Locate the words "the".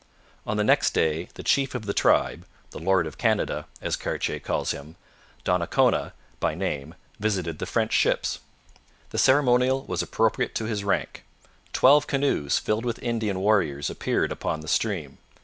0.57-0.63, 1.35-1.43, 1.85-1.93, 2.71-2.79, 7.59-7.67, 9.11-9.19, 14.61-14.67